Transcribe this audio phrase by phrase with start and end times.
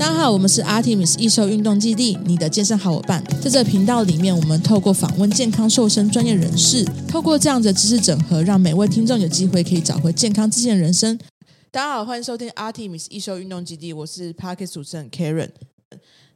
[0.00, 3.22] 大家好，我们是 Artemis 易瘦运动基地，你的健身好伙伴。
[3.38, 11.18] 在这频道里面，我们透过访问健康瘦身专业人士，透过这样的知识整合，让每位听众有机会可以找回健康自信的人生。
[11.70, 15.50] 大家好，欢迎收听 Artemis 易瘦运动基地，我是 Parkes 主持人 Karen。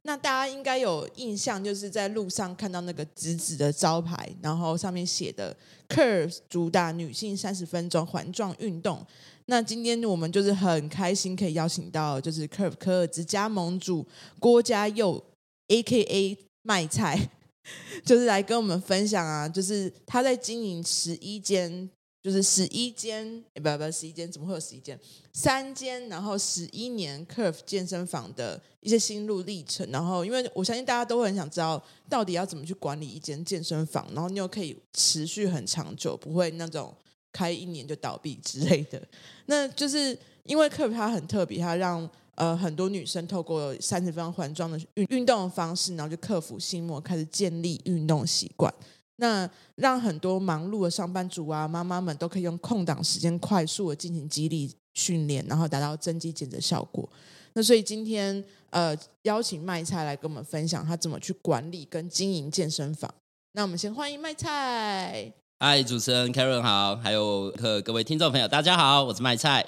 [0.03, 5.57] 那大家应该有印象，就是在路上看到那个直直的招牌，然后上面写的
[5.89, 9.07] Curve 主打女性三十分钟环状运动。
[9.46, 14.06] 那今天我们就是很开心，可以邀请到就是 Curve 科尔兹加盟主
[14.38, 15.22] 郭家佑
[15.68, 16.39] （A.K.A.
[16.62, 17.30] 卖菜
[18.07, 21.90] ），就是来跟我们分享啊，就是他在经营十一间，
[22.22, 24.99] 就是十一间，不不，十一间怎么会有十一间？
[25.35, 29.86] 三间，然后十一年 Curve 健身房的一些心路历程。
[29.90, 36.94] 然后，因为我相信大家都会很想知道，到底要怎么去管理一间健身房，然后你又可以持续很长久，不会那种。
[37.34, 39.02] 开一年就倒闭之类的，
[39.47, 48.72] 那就是因为 Curve 它很特别，它让呃很多女生透过三十分钟环状的运运动的方式，然后就克服心魔，开始建立运动习惯。
[49.16, 57.08] 那让很多忙碌的上班族啊、妈妈们都可以用空档时间快速的进行肌力训练，然后达到增肌减脂效果。
[57.52, 63.12] 那所以今天呃邀请麦菜来跟我们分享他怎么去管理跟经营健身房。
[63.52, 65.44] 那我们先欢迎麦菜。
[65.60, 69.64] 嗨，主持人 Karen 好，还有各各位听众朋友，大家好，我是麦菜。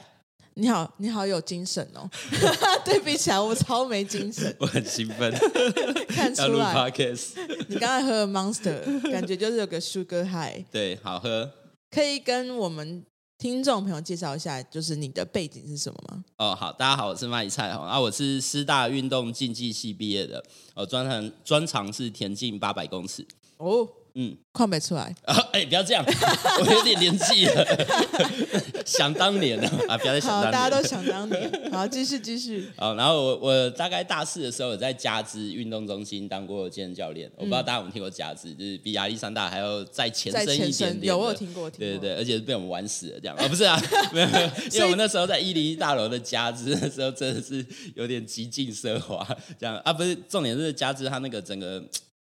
[0.55, 2.11] 你好，你好有精神哦。
[2.84, 4.55] 对比起来，我超没精神。
[4.59, 5.33] 我很兴奋，
[6.09, 6.92] 看出来。
[7.69, 10.64] 你刚才喝了 Monster，感觉就是有个 Sugar High。
[10.73, 11.51] 对，好喝。
[11.91, 13.05] 可以跟我们
[13.39, 16.25] 听众朋友介绍一下，就是你的背景是什么吗？
[16.39, 17.87] 哦，好，大家好，我是麦菜哈。
[17.87, 23.25] 啊，我是师大运动竞技系毕业的，哦，专长专长是田径八百公尺。
[23.59, 23.89] 哦。
[24.19, 25.36] 嗯，看不出来啊！
[25.53, 26.03] 哎、欸，不要这样，
[26.64, 28.83] 我有点年纪了。
[28.86, 30.47] 想当年呢啊，不要再想当年。
[30.47, 31.70] 好，大家都想当年。
[31.70, 32.67] 好，继续继续。
[32.78, 37.31] 好，然后我我大概大四的时候，有在加兹运动中心当过健身教练。
[37.36, 41.05] 我不知道大家有没有听过加兹，就是比亚历山大还要再前身一点点。
[41.08, 41.70] 有，我有听过。
[41.70, 43.36] 听过对对对，而且是被我们玩死了这样。
[43.36, 43.79] 啊，不是啊，
[44.14, 47.62] 没 有没有，因为我们那时候在一零一大楼的加兹，那时候真的是
[47.95, 49.29] 有点极尽奢华
[49.61, 49.92] 这样啊。
[49.92, 51.85] 不是，重点是加兹它那个整个。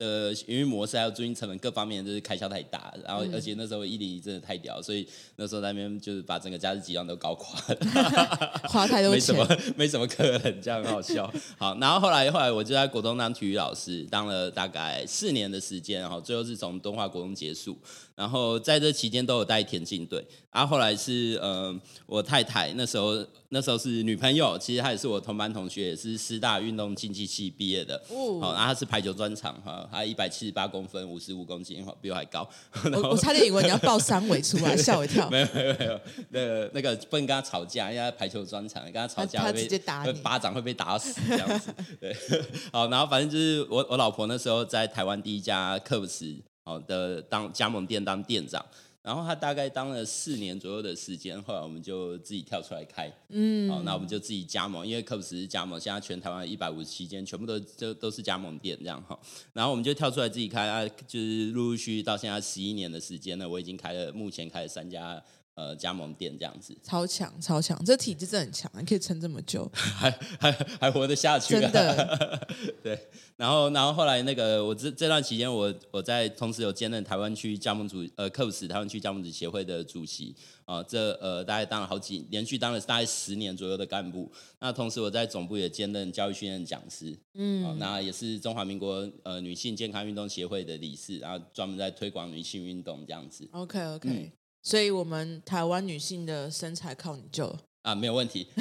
[0.02, 11.32] 呃，营运模式还有租金成本各方面，就是开销太大，然后而且那时候一零一真的太屌，所以那时候在那边就是把整个假日集团都搞垮了， 花太多钱，没什么没什么客人，这样很好笑。
[11.56, 17.78] 好，然后后来后来我就在国中当体育老师，当了大概四年的时间，然后最后是从东华国中结束。
[18.14, 21.76] 然后在这期间都有带田径队，然后后来是呃
[22.06, 32.48] 我太太那时候那时候是女朋友，其实她也是我同班同学，也是师大运动竞技系毕业的，哦，然后她是排球专场哈，她一百七十八公分，五十五公斤，比我还高。
[32.94, 35.30] 我我差点以为你要报三围出来， 吓我一跳。
[35.30, 41.74] 没有没有没有，那个那个不能跟他吵架，因为他排球专场，跟他吵架会被打，巴掌会被打死这样子。
[42.00, 42.16] 对，
[42.72, 46.34] 好，然后反正就是我我老婆那时候在台湾第一家科普斯。
[46.64, 48.64] 好的，当加盟店当店长，
[49.04, 59.20] 然后他大概当了四年左右的时间，后来我们就自己跳出来开，嗯，好，那我们就自己加盟，因为科普斯是加盟，现在全台湾一百五十七间，全部都都都是加盟店这样哈，
[59.54, 65.22] 然后我们就跳出来自己开，啊，就是陆陆续续到现在十一年的时间呢，我已经开了，目前开了三家。
[65.54, 72.48] 呃，加盟店这样子，超强超强，这体质真的很强，你可以撑这么久， 还还还活得下去，真的。
[72.82, 72.98] 对，
[73.36, 84.32] 然后然后后来那个，我这这段期间，我我在同时有兼任台湾区加盟主，呃，科普斯台湾区加盟主协会的主席啊、呃，这呃大概当了好几，连续当了大概十年左右的干部。
[84.60, 93.48] 那同时我在总部也兼任教育训练讲师，嗯、呃，那也是中华民国呃女性健康运动协会的理事，然后专门在推广女性运动这样子。
[93.52, 94.10] OK OK。
[94.10, 94.32] 嗯
[94.64, 98.48] 所以，我们台湾女性的身材靠你救啊，没有问题。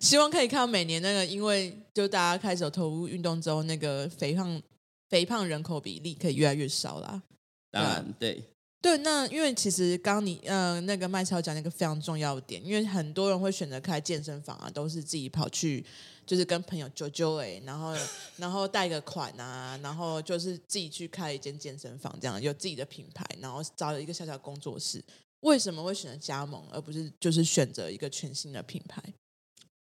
[0.00, 4.60] 希望可以看到每年那个，因为就大家开始有投入运动之后，那个肥胖
[5.08, 7.22] 肥胖人口比例可以越来越少啦。
[7.70, 8.42] 当然，对
[8.82, 8.98] 对。
[8.98, 15.84] 那因为其实刚刚你呃那个麦超讲那个非常重要的点，因为很多人会选择开健身房啊，都是自己跑去。
[16.30, 17.92] 就是跟朋友 JoJo 哎，然后
[18.36, 25.04] 然后贷个款啊，然后就是自己去开一间健身房，这样有自己的品牌，然后找了一个小小工作室。
[25.40, 29.02] 为什么会选择加盟，而不是就是选择一个全新的品牌？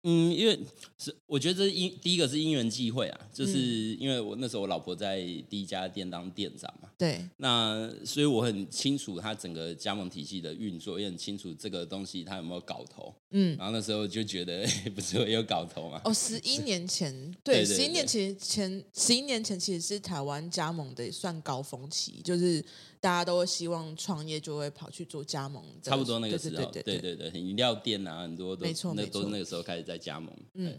[0.03, 0.59] 嗯，因为
[0.99, 3.59] 是我觉得这是因第一个是因缘际会啊，就是
[3.97, 16.01] 因为我那时候我老婆在第一家店当店长嘛，对，那所以我很清楚他整个加盟体系的运作，也很清楚这个东西他有没有搞头，嗯，然后那时候就觉得 不是有搞头嘛。
[16.05, 22.65] 哦，十一年前，对，十一年前前十一年前其实是台湾加盟的算高峰期，就是。
[23.03, 30.33] 大家都希望创业，就会跑去做加盟，差不多那个时候，对对对，饮料店啊，很多都，没错，那都是那个时候开始在加盟。
[30.55, 30.79] 嗯，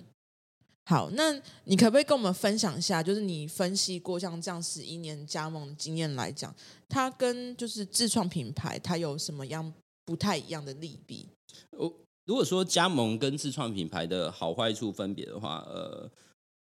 [0.86, 6.56] 好，那你可不可以跟我们分享一下，就是你分析过像这样十一年加盟经验来讲，
[6.88, 9.74] 它跟就是自创品牌它有什么样
[10.06, 11.28] 不太一样的利弊？
[11.72, 11.94] 我
[12.26, 16.10] 如果说加盟跟自创品牌的好坏处分别的话，呃。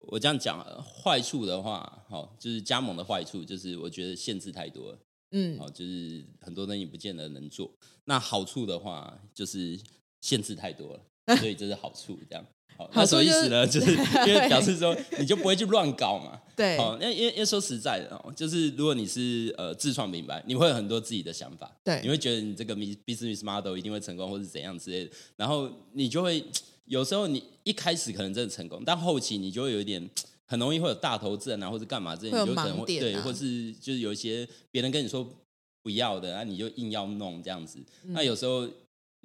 [0.07, 4.99] 我这样讲，坏处的话，好，就是加盟的坏处，就是我觉得限制太多了，
[5.31, 7.71] 嗯，好，就是很多东西不见得能做。
[8.03, 9.79] 那好处的话，就是
[10.21, 11.01] 限制太多了，
[11.39, 12.45] 所以这是好处，这样。
[12.77, 13.65] 好，那什么意思呢？
[13.65, 13.91] 就是
[14.27, 16.41] 因为 表示说你就不会去乱搞嘛。
[16.55, 16.77] 对。
[16.77, 26.43] 好，因为因为说实在的哦，就是如果你是呃自创品牌，你会有很多自己的想法，对，你会觉得你这个 business model 一定会成功，或是怎样之类的，然后你就会。
[26.87, 30.07] 有时候你一开始可能真的成功，但后期你就会有一点
[30.45, 35.27] 很容易会有大头症啊，或者干嘛这，你就可能会对，或是就是有一些别人跟你说
[35.81, 37.79] 不要的，那你就硬要弄这样子，
[38.09, 38.69] 那有时候。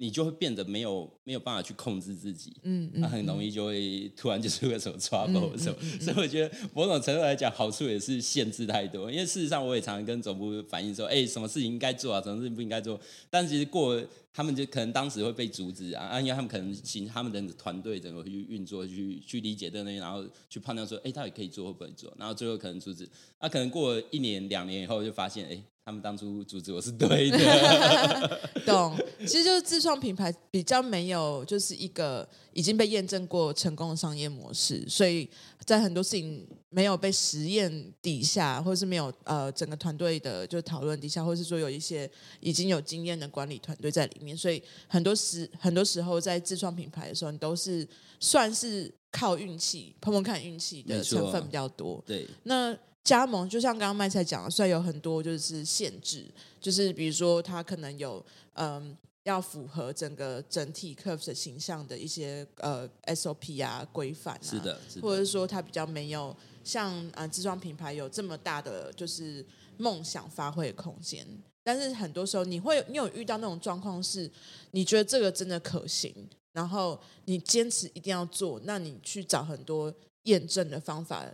[0.01, 9.11] 你就会变得没有没有办法去控制自己，嗯，那、嗯啊、很容易就会突然就出个什么 trouble 什么，嗯嗯嗯、 所以我觉得某种程度来讲，好处也是限制太多。
[9.11, 12.99] 因为事实上，我也常常跟总部反映说，哎，什么事情应该做啊，什么事情不应该做。
[13.29, 14.01] 但其实过
[14.33, 23.07] 他们就可能当时会被阻止啊，啊，因为他们可能请他们的团队整个去运作，去去理解这个东西，然后去判断说，哎，到底可以做或不可以做，然后最后可能阻止。
[23.39, 25.61] 那、啊、可能过一年两年以后，就发现，哎。
[25.83, 28.95] 他们当初阻止我是对的， 懂？
[29.25, 35.29] 其实就是自创品牌比较没有，就是一个已经被验证过成功的商业模式，所以
[35.65, 42.09] 在很多事情没有被实验底下，或者是没有呃整个团队的就讨论底下，或者是说有一些
[42.39, 47.87] 已经有经验的管理团队在里面，所以很多时很多时候在自创品牌的时候，你都是
[48.19, 52.03] 算是靠运气碰碰看运气的成分比较多。
[52.05, 52.77] 对，那。
[53.03, 56.23] 加盟就像刚刚麦菜讲的，虽然有很多就是限制，
[56.59, 69.45] 就是比如说他可能有嗯要符合整个整体 Curves 的形象的一些呃 SOP 啊规范啊，是的，是的，或者是说它比较没有像呃自创品牌有这么大的就是
[69.77, 71.25] 梦想发挥的空间。
[71.63, 74.29] 但是很多时候你会你有遇到那种状况是，
[74.71, 76.13] 你觉得这个真的可行，
[76.53, 79.93] 然后你坚持一定要做，那你去找很多
[80.23, 81.25] 验证的方法。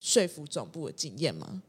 [0.00, 1.60] 说服总部的经验吗？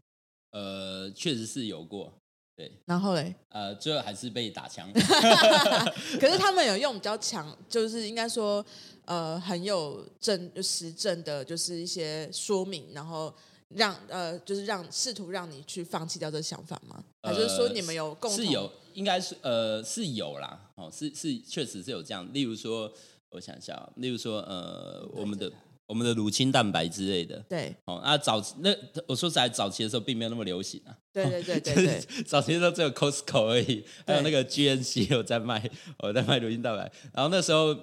[0.51, 2.13] 呃，确实是有过，
[2.59, 2.69] 对。
[2.85, 3.33] 然后嘞？
[3.47, 4.91] 呃，最后还是被打枪。
[6.19, 8.65] 可是他们有用比较强，就是应该说，
[9.05, 13.33] 呃，很有证就实证的，就是一些说明，然后
[13.69, 17.01] 让呃，就是让试图让你去放弃掉这个想法吗？
[17.23, 18.37] 还是说你们有共同？
[18.37, 20.59] 是有，应该是呃是有啦。
[20.75, 22.27] 哦，是是，确实是有这样。
[22.33, 22.91] 例如说，
[23.29, 25.49] 我想一下，例如说，呃，我们的。
[25.89, 28.69] 我们的乳清蛋白之类的，对，哦，那早那
[29.07, 30.95] 我说实在，早期的时候并没有那么流行啊。
[31.11, 36.91] 对对对对对，早期的时候只有 Costco 而已，还有那个 GNC 有在卖，我在卖乳清蛋白。
[37.11, 37.75] 然后那时候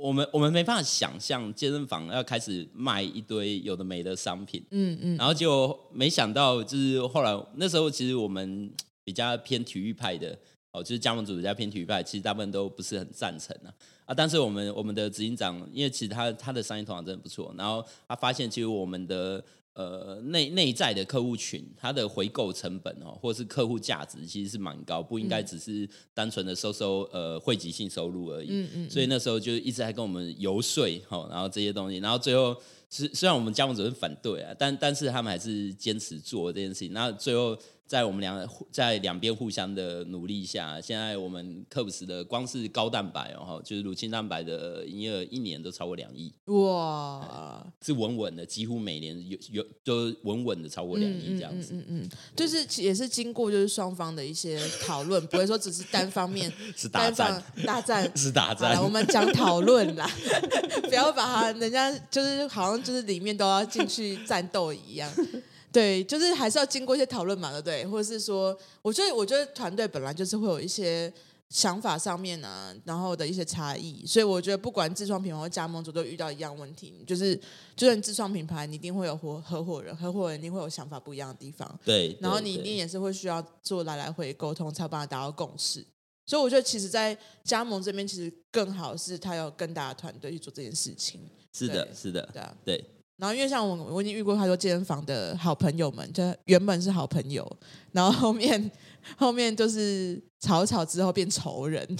[0.00, 8.72] 我们我们没办法想象健身房要开始卖一堆有的没的商品，嗯嗯，然后就没想到就是后来那时候其实我们
[9.04, 10.38] 比较偏体育派的，
[10.74, 13.72] 哦，就是加盟组比较偏体育派，其实大部分都不是很赞成啊。
[14.06, 14.12] 啊！
[14.12, 19.42] 但是我们我们的执行长，因为其实他他的商业头脑真的不错，然后他发现其实我们的
[19.72, 28.48] 呃内内在的客户群，他的回购成本哦，或是客户价值其实是蛮高，不应该只是单纯的收收呃汇集性收入而已。
[28.50, 28.90] 嗯嗯。
[28.90, 32.54] 所以那时候就一直在跟我们游说哦，然后这些东西，然后最后
[32.94, 37.58] 虽虽然我们加盟主任反对啊，但但是他们还是坚持做这件事情，那最后。
[37.86, 46.32] 在我们两在两边互相的努力下，现在我们 Curves 的光是高蛋白哦，就是乳清蛋白的营业额一年都超过两亿。
[46.46, 57.44] 哇，是稳稳的，几乎每年有有都稳稳的超过两亿这样子，嗯嗯，嗯，嗯，就是也是经过就是双方的一些讨论，不会说只是单方面 是打战。
[57.66, 58.10] 大战。
[58.16, 60.10] 是打战，我们讲讨论啦，
[60.88, 65.10] 不要把它人家就是好像就是里面都要进去战斗一样。
[65.72, 67.84] 对，就是还是要经过一些讨论嘛，对不对？
[67.86, 71.12] 或者是说，我觉得，我觉得团队本来就是会有一些
[71.48, 77.34] 想法上面啊，然后的一些差异，所以我觉得不管自创品牌或加盟主都遇到一样问题，就是
[77.74, 85.84] 就算自创品牌，你一定会有合合伙人，合伙人一定会有想法不一样的地方，对，对，然后你一定也是会需要做来来回沟通，才有办法达到共识。
[86.24, 91.20] 所以我觉得，其实，在加盟这边，其实更好是他有更大的团队去做这件事情。
[91.56, 92.84] 是的，是的，对啊，对。
[93.16, 97.48] 然后，因为像我，我已经遇过太多健身房的好朋友们，就原本是好朋友，
[97.92, 98.70] 然后后面
[99.16, 101.86] 后面就是吵吵之后变仇人，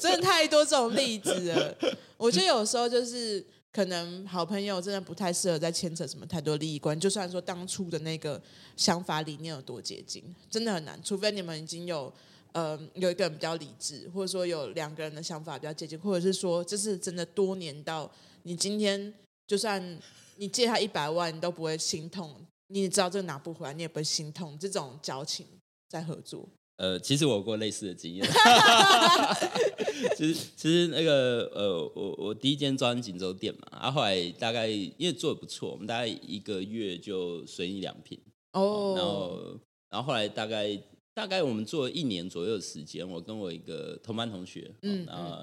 [0.00, 1.72] 真的太多这种例子了。
[2.16, 8.42] 我觉得有时候就是可能好朋友真的不太适合再牵扯什么太多利益关，就算说当初的那个
[8.76, 12.12] 想法理念有多接近，真的很难，除非你们已经有
[12.52, 18.10] 呃有一个人比较理智，或者说有两个人的想法比较接近，或者是说这是真的多年到
[18.44, 19.12] 你今天
[19.46, 19.98] 就算
[20.36, 22.34] 你借他一百万，你都不会心痛，
[22.68, 25.46] 你也知道这个拿不回来，你也不会心痛，这种交情
[25.88, 26.48] 在合作。
[26.78, 28.26] 呃，其实我有过类似的经验。
[30.16, 38.18] 其实，其实那个呃，我我第一间专锦州店嘛，然、啊、后后来大概因为做的不错，我们大概一个月就损一两瓶
[38.54, 38.96] 哦、oh.
[38.96, 38.96] 嗯。
[38.96, 40.76] 然后，然后后来大概
[41.14, 45.38] 大概我们做了一年左右的时间，我跟我一个同班同学，嗯，然后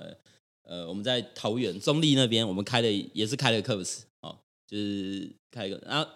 [0.64, 6.10] 呃，我们在桃园中立那边，我们开了也是开了 Curves 哦，就是开一个，然后。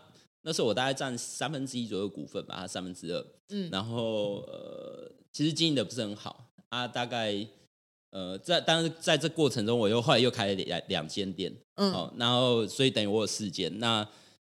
[0.45, 3.25] 那时候我大概占三分之一左右股份吧，他三分之二。
[3.48, 7.33] 嗯，然后呃，其实经营的不是很好啊，大概
[8.10, 13.79] 呃，在但是在这过程中，我又后来又开了两两间店，嗯，哦，然后所以等于我有四间。
[13.79, 14.05] 那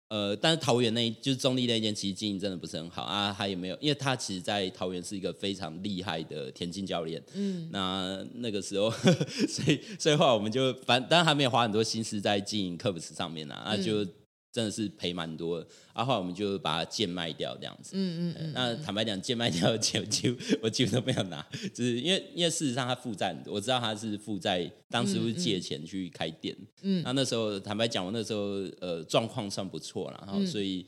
[0.08, 7.22] 呃，但是桃园那就是中立那间，其实经营真的不是很好啊，他也没有，因为他其实，在桃园是一个非常厉害的田径教练。
[7.34, 14.06] 嗯，那那个时候，呵 呵所以所以后来我们就反正当然还没有花很多心思在经营 Curves 上面啊，那就。
[14.56, 17.92] 嗯真的是赔蛮多的，然、啊、后我们就把它贱卖掉这样子。
[17.94, 18.54] 嗯嗯嗯。
[18.54, 26.56] 那坦白讲，贱卖掉的钱，我几乎我几乎都没有拿，就是因为因为事实上他负债，我知道他是负债，当时是借钱去开店。
[26.84, 27.04] 嗯。
[27.04, 28.42] 那那时候坦白讲，我那时候
[28.80, 30.86] 呃状况算不错了，然后所以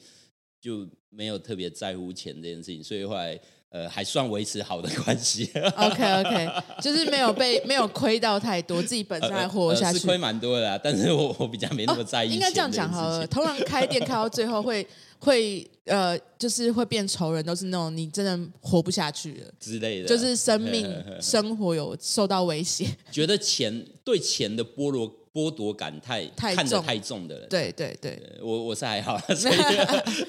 [0.62, 3.38] 就没有特别在乎钱这件事情，所以后来。
[3.70, 5.50] 呃，还算维持好的关系。
[5.76, 6.50] OK OK，
[6.82, 9.86] 就是没有被没有亏到太多，自己本身还活下去。
[9.86, 12.32] 呃呃、是亏蛮多的啦，但是我我比较没那么在意、哦。
[12.34, 14.88] 应该这样讲好了，通常开店开到最后会
[15.20, 20.90] 会呃，就是会变仇人，都是那种你真的活不下去了之类的，就是生命
[21.22, 25.14] 生活有受到威胁，觉得钱对钱的剥夺。
[25.38, 29.56] 剥夺感太太看得太重的人，对对对，我我是还好， 所以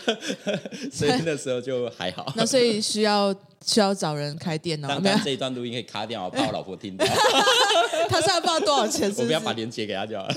[0.93, 2.31] 所以那时候就还好。
[2.37, 3.35] 那所以需要
[3.65, 5.01] 需要找人开店哦。
[5.03, 7.07] 当这一段录音可以卡掉，我怕我老婆听到。
[8.11, 10.35] 他现在不知道多少钱是是，我不要把链接给他就好了。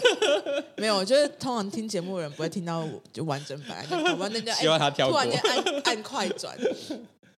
[0.78, 4.30] 没有，我觉得通常听节目的人不会听到就完整版，就好吧？
[4.32, 6.58] 那就希望他跳过，突然间按按快转。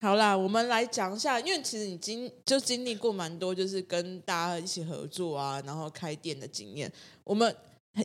[0.03, 6.93] 好啦，我们来讲一下，因为其实你经就经历过蛮多，就是跟大家一起合作啊，然后开店的经验。
[7.23, 7.57] 我们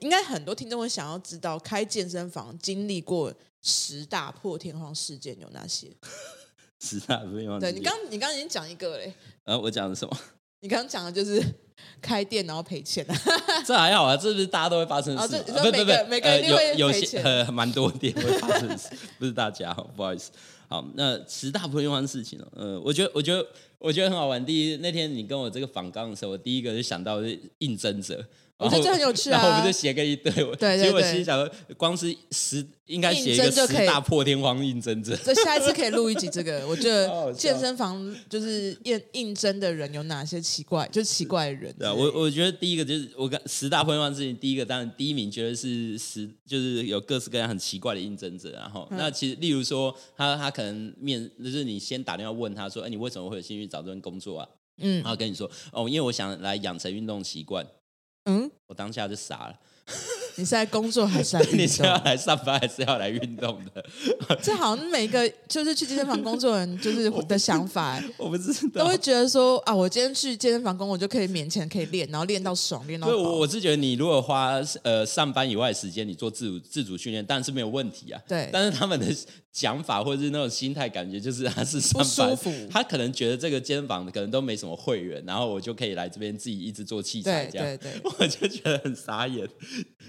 [0.01, 5.87] 应该很多听众会想要知道，开健身房经历过十大破天荒事件有哪些？
[6.79, 7.73] 十大破天荒事件。
[7.73, 9.11] 对，你刚你刚刚已经讲一个嘞。
[9.45, 10.15] 呃，我讲的什么？
[10.59, 11.43] 你刚刚讲的就是
[11.99, 13.03] 开店然后赔钱。
[13.65, 15.35] 这还好啊，这是大家都会发生的事。
[15.35, 16.77] 啊、不不不，每个人都会。
[16.77, 20.29] 有有些呃蛮多店会发生的事，不是大家，不好意思。
[20.67, 22.47] 好，那十大破天荒事情呢？
[22.53, 23.47] 呃，我觉得，我觉得，
[23.79, 24.45] 我觉得很好玩。
[24.45, 28.25] 第一，那天你跟我这个访刚的时候，我第一个就想到是应征者。
[28.59, 29.37] 我觉得这很有趣啊！
[29.37, 35.15] 然后我们就写个一堆，对对对，结果心想说，光是十应该写一个十大破天荒应征者。
[35.23, 36.67] 这下一次可以录一集这个。
[36.67, 41.75] 我觉得健身房就是应应征的人有哪些奇怪，就是奇怪的人。
[41.77, 48.49] 对啊，我我觉得第一个就是我跟十大破天荒事情，第一个当然第一名觉得是十，就是有各式各样很奇怪的应征者。
[48.53, 54.49] 然后、嗯、那其实例如说，他他可能面就是你先打电话问他说，哎，你为什么会有兴趣找这份工作啊？
[54.79, 57.63] 嗯，然后跟你说，哦，因为我想来养成运动习惯。
[58.29, 59.59] 嗯，我当下就傻了。
[60.37, 61.45] 你是在工作还是来？
[61.53, 63.83] 你是要来上班还是要来运动的？
[64.41, 73.07] 这好像每个就是去健身房工作的人就是我的想法， 我不知道，都会觉得说啊，我今天去健身房工，我就可以勉强可以练，然后练到爽，练到。
[73.07, 78.21] 对，我我是觉得你如果花呃上班以外的时间，你做自主自主训练，当然是没有问题啊。
[78.27, 79.07] 对，但是他们的。
[79.53, 82.37] 想法或者是那种心态，感觉就是他是上班，
[82.69, 89.49] 他可能觉得这个健身房可能都没什么会员，然后我就可以来这边自己一直做器材这样，对对对，我就觉得很傻眼。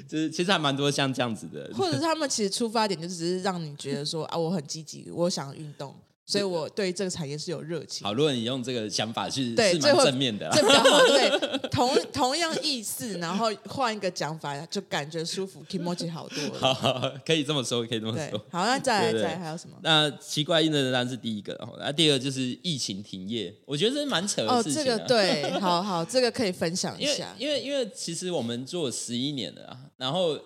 [0.06, 5.94] 就其实还蛮多像这样子的，或者他们其实出发点就只是让你觉得说啊，我很积极，我想运动。
[6.28, 8.04] 所以我对这个产业是有热情。
[8.04, 11.00] 好，如果你用这个想法去，对，是蛮正面的，这比较好。
[11.08, 16.58] 对，同同样意思，然后换一个讲法，就感觉舒服，kimochi 好多了。
[16.60, 18.38] 好，好，可以这么说，可以这么说。
[18.50, 19.76] 好，那再来，再来还有什么？
[19.82, 24.82] 那奇怪应征的当然是第一个，那第二个就是疫情停业，我觉得这是蛮扯的事情。
[24.82, 27.34] 哦，这个对，好好，这个可以分享一下。
[27.40, 30.38] 因为因为，因为其实我们做十一年了啊，然后。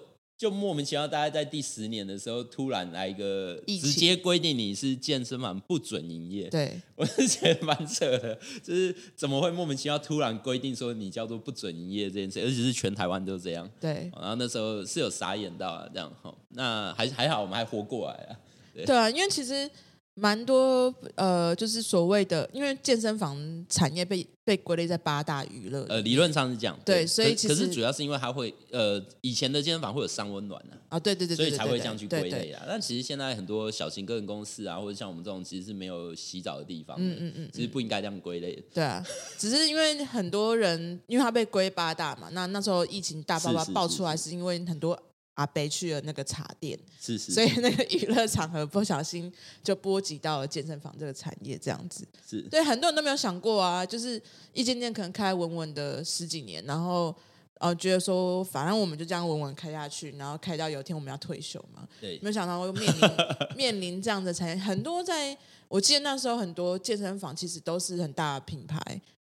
[0.42, 6.48] 就莫名其妙，大家在第十年的时候，突然来一个直接规定你是健身房不准营业。
[6.50, 13.70] 对， 我是觉得蛮扯的，就是怎么会莫名其妙突然规定说你叫做不准营业这件事，而且是全台湾都这样。
[13.80, 18.34] 对，然后那时候是有傻眼到啊，这样哈，那还还好，我们还活过来啊。
[18.74, 19.70] 对，对啊，因为其实
[20.14, 32.62] 蛮多呃，就是所谓的，因为健身房产业被被归类在八大娱乐，呃，理论上是这样，对，所以其实可是主要是因为它会呃，以前的健身房会有三温暖呢，啊，对对对，所以才会这样去归类啊。
[32.68, 38.62] 但其实现在很多小型个人公司啊，或者像我们这种其实是没有洗澡的地方，嗯嗯嗯，其实不应该这样归类。
[38.74, 39.02] 对啊，
[39.38, 45.00] 只是因为很多人，因为他被归八大嘛，那那时候疫情大爆发爆出来，是因为很多。
[45.34, 52.42] 阿北去了那个茶店，是是，所以那个娱乐场合不小心就波及到了健身房这个产业，这样子是。
[52.42, 54.20] 对很多人都没有想过啊，就是
[54.52, 57.14] 一间店可能开稳稳的十几年，然后
[57.60, 63.10] 呃觉得说反正我们就这样稳稳开下去，然后开到有一天我们要退休嘛，对，没有想到会面临
[63.56, 65.34] 面临这样的产业，很多在
[65.68, 68.78] 我记得那时候很多健身房其实都是很大的品牌，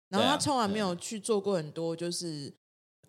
[0.09, 2.53] 然后他从来没有去做过很多就是。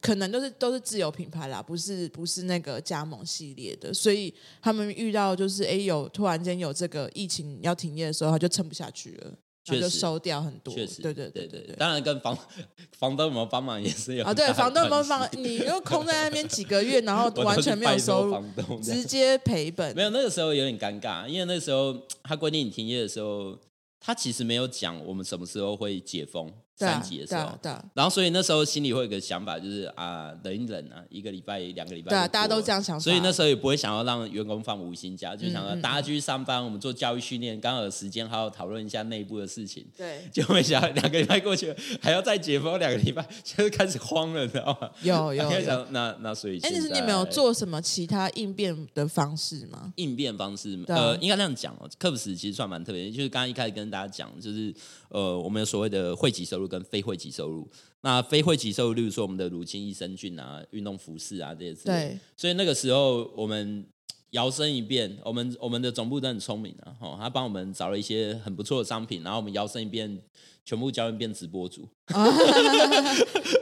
[0.02, 9.32] 可能都是都是自有品牌啦，不是不是那个加盟系列的，所以他们遇到就是哎有突然间有这个疫情要停业的时候，他就撑不下去了，
[9.64, 10.74] 确实就收掉很多。
[10.74, 11.76] 确实，对对对对对。
[11.76, 12.36] 当然跟房
[12.98, 15.28] 房东有没有帮忙也是有啊，对，房东有没有帮？
[15.40, 19.94] 你又空在那边几个月，然后完全没有收入，直接赔本。
[19.94, 23.56] 没有，那个时候有点尴尬，因为那个时候他规定你停业的时候，
[24.00, 26.52] 他其实没有讲我们什么时候会解封。
[26.76, 27.58] 三级的时候，
[27.94, 32.98] 然后所以那时候心里会有个想法，就是啊，忍一忍啊，一个礼拜、两个礼拜，对啊，大家都这样想。
[32.98, 39.86] 所以那时候也不会想要让员工放无薪假，就想要大家继续上班，我们做教育训练，刚好有时间好好讨论一下内部的事情。
[39.96, 44.90] 对，就会想到两个礼拜过去了，还要再解封两个礼拜，就是开始慌了，你知道吗？
[45.02, 45.86] 有有 有。
[45.90, 49.92] 那那所以，哎，你是你没有做什么其他应变的方式吗？
[49.96, 51.88] 应变方式，呃，应该这样讲哦。
[52.00, 54.74] KERVS 其实算蛮特别，就是刚刚一开始跟大家讲，就是
[55.08, 57.68] 呃，我们有所谓的汇集收入跟非会籍收入。
[58.02, 63.86] 那非会籍收入，例如说我们的乳清益生菌啊、运动服饰啊这些，对，所以那个时候我们
[64.30, 70.20] 摇身一变，我们我们的总部都很聪明啊，哦，他帮我们找了一些很不错的商品，然后我们摇身一变。
[70.64, 71.88] 全部教人变直播主，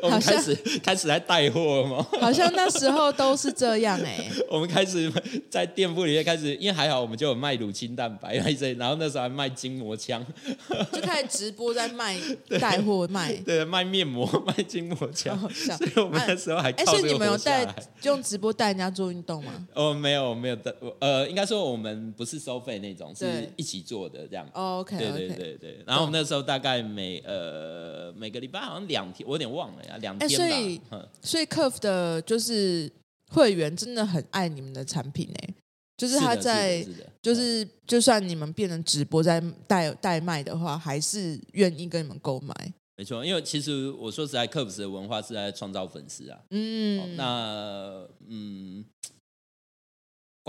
[0.03, 2.07] 我们开始开始来带货了吗？
[2.21, 4.31] 好像那时候都是这样哎。
[4.51, 5.11] 我们开始
[5.51, 10.25] 在店铺里面开始，因为还好我们就有卖乳清蛋白那些，然后那时候还卖筋膜枪，
[10.93, 12.19] 就开始直播在卖
[12.61, 15.39] 带货卖，对，卖面膜卖筋膜枪。
[15.51, 17.67] 所以我们那时候还哎，所以你们有带
[18.03, 19.53] 用直播带人家做运动吗？
[19.75, 24.47] 哦，没有没有带，呃，应该说我们不是收费那种，是一起做的这样。
[24.53, 25.83] OK，对对对对。
[25.87, 26.90] 然后我们那时候大概。
[26.91, 30.37] 每呃每个礼拜好像两天，我有点忘了呀，两天吧。
[30.37, 30.81] 所以
[31.23, 32.91] 所以 KERVS 的就是
[33.29, 35.55] 会员真的很爱你们的产品哎，
[35.97, 36.87] 就是他在
[37.23, 42.55] 就是就算你们变成直播在代代卖的话，还是愿意跟你们购买。
[42.97, 46.39] 没错，因为其实我说实在，KERVS 的文化是在创造粉丝啊。
[46.51, 48.85] 嗯，那嗯。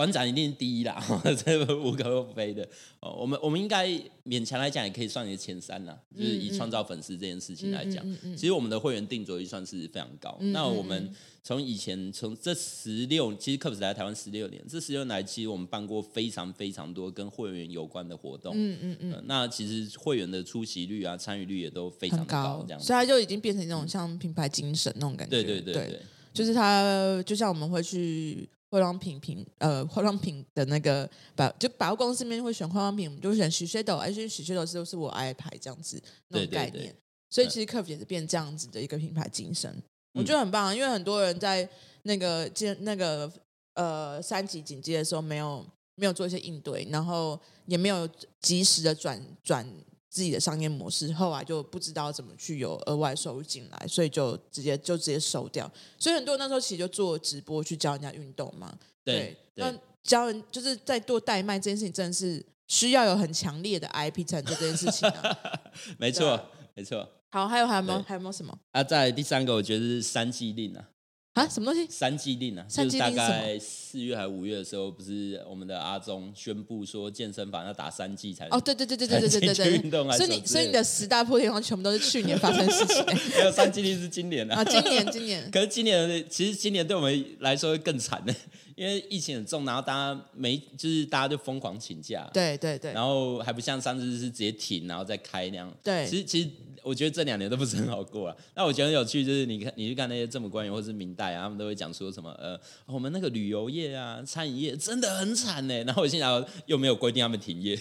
[0.02, 1.00] 馆长一定是第一啦，
[1.46, 2.68] 这个无可厚非的。
[3.02, 3.88] 哦，我们我们应该
[4.26, 5.96] 勉强来讲，也可以算你的前三啦。
[6.18, 8.04] 就是以创造粉丝这件事情来讲，
[8.36, 10.36] 其实我们的会员定着率算是非常高。
[10.40, 18.54] 那我们从以前从这十六，其实 KERVS 来台湾十六年，这十六年来，其实我们办过非常非常多跟会员有关的活动。
[18.56, 19.24] 嗯嗯嗯、呃。
[19.28, 22.80] 那其实会员的出席率啊，参与率也都非常高，高这样。
[22.80, 25.44] 所以它就已经变成一种像品牌精神那种感觉。
[25.44, 26.00] 对对对对，对
[26.34, 28.50] 就是他就像我们会去。
[28.72, 36.72] 化妆品品呃，化妆品的那个百就百货公司里面会选化妆品，我们就选许雪豆，而且许雪豆是都是我爱牌这样子那种概念。
[36.72, 36.96] 对对对，
[37.30, 40.74] 所以其实 KERVS 也是变这样子的一个品牌精神，嗯、我觉得很棒。
[40.74, 41.68] 因为很多人在
[42.04, 43.30] 那个接那个
[43.74, 49.70] 呃三级警戒的时候，没有没有做一些应对，然后也没有及时的转转。
[50.12, 55.72] 自己的商业模式，后来就不知道怎么去有额外收入进来，所以就直接就直接收掉。
[55.98, 58.78] 所以很多人那时候其实就做直播去教人家运动嘛。
[59.06, 65.38] 对，那教人就是在做代卖这件事情，真的是需要有很强烈的 IP 才能做这件事情啊。
[65.98, 66.38] 没错，
[66.76, 67.08] 没错。
[67.30, 68.54] 好，还有还有没有还有没有什么？
[68.72, 70.90] 啊，再来第三个，我觉得是三季令啊。
[71.34, 71.88] 啊，什么东西？
[71.90, 79.54] 三季令啊，就是大概四月还是五月的时候，不是我们的阿中宣布说健身房要打三季才哦，对对对对对对对对
[79.90, 83.06] 对，所以你所以你的十大破天荒全部都是去年发生的事情，
[83.38, 88.36] 没有三季令是今年的啊，今年今年， 可是今年其实今年对我们来说会更惨的，
[88.76, 96.50] 因为疫情很重，然后大家没就是大家就疯狂请假，对对对，然后还不像上次是直接停然后再开那样，对，其实其实。
[96.84, 98.38] 我觉得这两年都不是很好过了。
[98.56, 105.84] 那我觉得很有趣，就是你看，你去看那些政府官员或是明代啊，他们都会讲说什么呃，我们那个旅游业啊、餐饮业真的很惨呢。
[105.84, 107.78] 然后我心想又没有规定他们停业，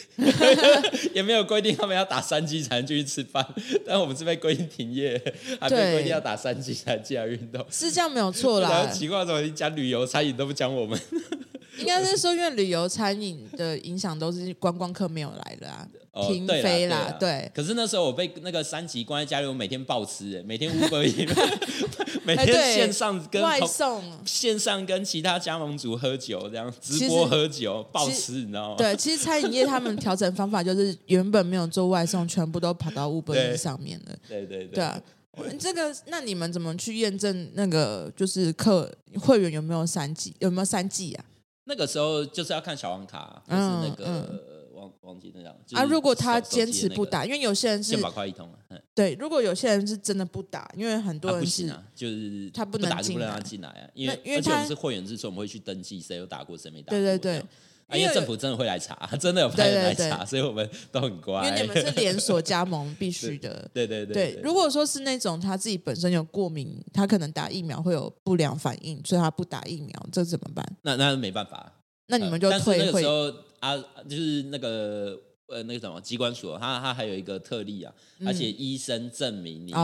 [1.14, 3.46] 也没有规定他们要打三剂才能继续吃饭。
[3.86, 5.20] 但我们是被规定停业，
[5.60, 7.64] 还被规定要打三剂才进来运动。
[7.70, 8.86] 是这样没有错 啦。
[8.86, 10.98] 奇怪，怎么你讲旅游、餐饮都不讲我们？
[11.78, 15.88] 应该是说，因为旅游餐饮的影响都是观光客没有来了啊，
[16.26, 17.50] 停飞啦，对。
[17.54, 21.00] 可是那时候我被那个三级关在家里，我每天暴吃，每天 Uber
[22.24, 28.76] 每天线上跟外送，线上跟其他加盟主喝酒，这样直播喝酒暴吃，你知道吗？
[28.76, 34.16] 对，其实餐饮业他们调整方法就是原本没有做外送，全部都跑到 Uber 上面了。
[34.28, 35.00] 对对对，对啊。
[35.58, 41.24] 这个，那你们怎么去验证那个就是客会员有没有三剂，有没有三剂啊？
[41.64, 44.42] 那个时候就是要看小黄卡，就是那个
[45.02, 45.84] 忘记那张、就是、啊。
[45.84, 48.48] 如果他坚持不打，因为有些人是先把快一通，
[48.94, 53.88] 对，如果有些人是真的不打，因为很多人是、啊、就是他不能打就不能让他进来啊。
[53.94, 56.98] 因为因为他们是会员制，所以我们会去登记谁有打过，谁没打过。
[56.98, 57.44] 对对对。
[57.92, 61.44] 因为政府真的会来查， 真的有派人来查，所以我们都很乖。
[61.48, 63.68] 因为你们是连锁加盟，必须的。
[63.74, 64.40] 对对对，对。
[64.44, 70.64] 如果说是那种他自己本身有过敏，他可能打疫苗会有不良反应，所以他不打疫苗，这怎么办？
[70.82, 71.72] 那那没办法。
[72.06, 72.86] 那你们就退会。
[72.86, 73.76] 那个时候啊，
[74.08, 75.18] 就是那个。
[75.52, 79.78] 呃，那个什么机关所，他他还有一个特例啊，嗯、而且医生证明你不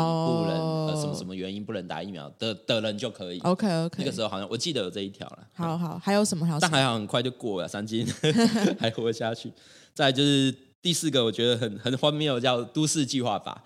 [0.47, 3.41] 能、哦、呃什么什么原因不能打疫苗的的人就可以。
[3.41, 3.97] OK OK。
[3.99, 5.39] 那个时候好像我记得有这一条了。
[5.55, 6.47] 好好，还有什么？
[6.47, 6.71] 还有什么？
[6.71, 8.07] 但还好很快就过了，三金
[8.79, 9.53] 还活下去。
[9.93, 13.65] 再就是第四个，我觉得很很荒谬，叫都市计划法。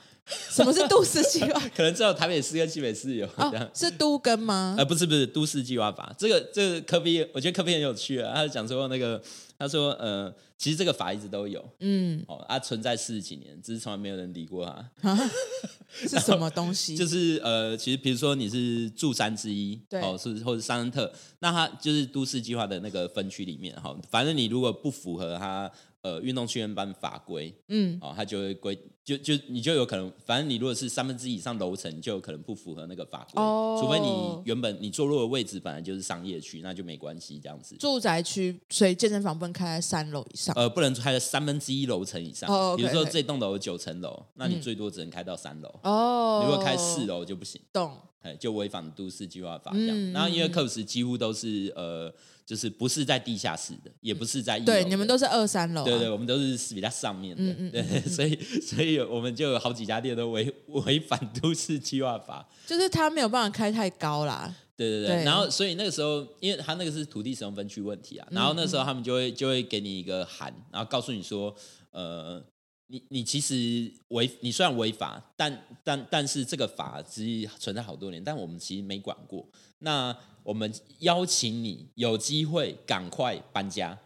[0.48, 1.60] 什么是都市计划？
[1.76, 3.26] 可能只有台北市跟新北市有。
[3.36, 4.74] 哦、是都跟吗？
[4.78, 6.14] 呃，不是不是，都市计划法。
[6.16, 8.32] 这个这个科比我觉得科比很有趣啊。
[8.34, 9.20] 他讲说那个，
[9.60, 15.10] 他说呃，其实这个法一直都有，嗯，哦，它存在四十几年，只是从来没有人理过它。
[15.10, 15.30] 啊、
[15.92, 16.96] 是什么东西？
[16.96, 25.70] 就是呃，其实比如说你是住山之一，对，哦，是或者三恩特，那它就是都市计划的那个分区里面，哈、哦，反正你如果不符合它。
[26.02, 37.74] 呃，运动训练班法规，嗯，哦，他就会规，就就你就有可能，反正你如果是三分之一以上楼层，就有可能不符合那个法规，哦，除非你原本你坐落的位置本来就是商业区，那就没关系，这样子。
[37.76, 42.48] 住宅区，所以健身房不能开在三楼以上，呃，不能开在三分之一楼层以上。
[42.48, 45.74] 哦，比如说这栋楼有九层楼，那你最多只能开到三楼。
[45.82, 47.60] 哦，如果开四楼就不行。
[47.72, 47.96] 懂。
[48.20, 49.96] 哎，就违反都市计划法这样。
[49.96, 52.12] 嗯，然后因为科普斯几乎都是呃。
[52.46, 54.66] 就是不是在地下室的，也不是在一楼。
[54.66, 55.84] 对，你们都是二三楼。
[55.84, 57.44] 对对，我们都是比较上面的。
[57.44, 60.52] 嗯嗯，对，所以所以我们就有好几家店都违
[60.86, 62.48] 违反都市计划法。
[62.66, 64.54] 就是他没有办法开太高啦。
[64.76, 71.54] 对对对，对然后所以那个时候，因为他那个是土地使用分区问题啊，然后那时候他们就会就会给你一个函，然后告诉你说，
[71.90, 72.42] 呃，
[72.90, 79.46] 你你其实违，你虽然违法，但但但是这个法其实存在好多年，但我们其实没管过。
[79.78, 83.96] 那我们邀请你有机会赶快搬家，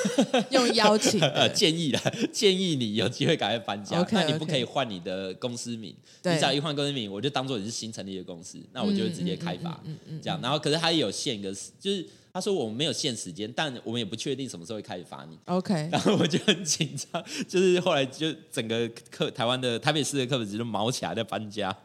[0.50, 2.00] 用邀请呃 建议啦，
[2.32, 4.02] 建议你有机会赶快搬家。
[4.02, 9.80] Okay, 那你不可以换你的公司名，你只要一换公司名，我就当做你是新成立的公司，那我就会直接开罚。
[9.84, 10.40] 嗯嗯，这样。
[10.40, 15.38] 然后可是它也有限一个，就是他说我们没有限时间，但我们也不确定什么时候会开始罚你。
[15.46, 15.88] OK。
[15.90, 21.76] 然后我就很紧张，就是后来就整个课台湾的台北市的客服就毛起来在搬家。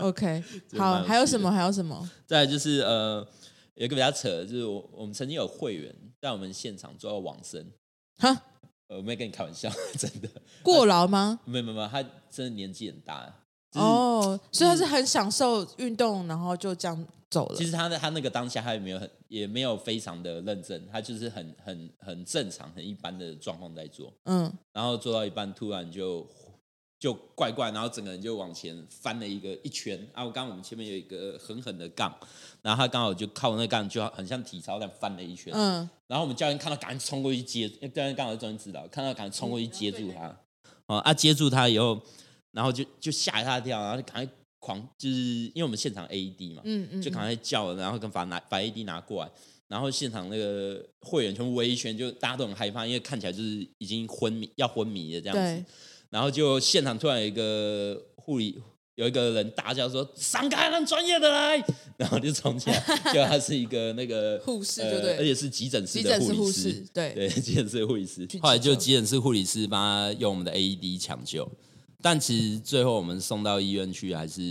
[0.00, 0.42] OK，
[0.76, 1.50] 好，还有什么？
[1.50, 2.08] 还有什么？
[2.26, 3.26] 再来就是呃，
[3.74, 7.64] 有一个比较扯的，就是我我们曾经有会员在我们现场做到往生，
[8.18, 8.30] 哈，
[8.88, 10.28] 呃，我没跟你开玩笑， 真的
[10.62, 11.40] 过劳吗？
[11.44, 13.32] 没有没有，他真的年纪很大
[13.74, 17.56] 哦，所以他是很享受运动，然后就这样走了。
[17.56, 26.26] 其实他的他那个当下他也没有很也没有非常的认真，他就是很很很正常很一般的状况在做，嗯，然后做到一半突然就。
[26.98, 30.24] 就怪怪，然后整个人就往前翻了一个一圈啊！
[30.24, 32.10] 我刚刚我们前面有一个狠狠的杠，
[32.62, 35.52] 然后他刚好就靠那个杠，就很像体操那样翻了一圈。
[35.54, 40.34] 嗯，然后我们教练看到，赶紧冲过去接，因为教练刚好是专业指导，看到赶紧冲过去接住他。
[40.86, 42.00] 哦啊，接住他以后，
[42.52, 49.30] 然后就就吓他一大跳，然后就赶快狂，就是因为我们现场 AED 嘛，嗯嗯，就赶快叫，然后跟把拿把 AED 拿过来，
[49.68, 55.64] 然后现场那个会员全部围一圈，就大家都很害怕，因为看起来就是已经昏迷要昏迷的这样子。
[56.08, 58.56] 然后就现场突然有一个护理，
[58.94, 61.62] 有一个人大叫说：“闪开，让专业的来！”
[61.98, 62.80] 然后就冲进来，
[63.12, 68.26] 就他是一个那个 护士，对对、呃，而且是急诊室的护理师，士对对， 急诊室的护理师。
[68.40, 71.46] 后来就急诊室护理师帮他用我们的 AED 抢救，
[72.02, 74.42] 但其实最后我们送到医院去还是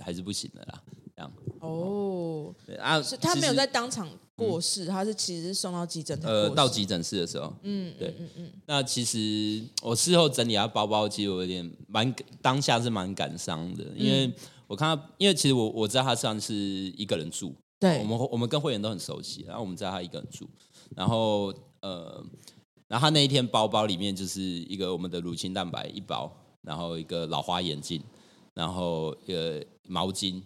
[0.00, 0.82] 还是不行的啦。
[1.16, 6.18] 这样哦，对啊，是他没有在当场过世，嗯、他是其实是送到急诊。
[6.24, 8.52] 呃，到急诊室的时候，嗯，对，嗯嗯。
[8.66, 14.32] 那其实我事后整理他包包，其实我有点蛮当下是蛮感伤的，因为
[14.66, 20.48] 我看他，因为其实我我知道他算是一个人住，对，我们我们跟会员都很熟悉，然后我们知道他一个人住，
[20.96, 22.24] 然后呃，
[22.88, 28.02] 然后他那一天包包里面就是一个我们的乳清蛋白一包，然后一个老花眼镜，
[28.54, 30.40] 然后一个毛巾。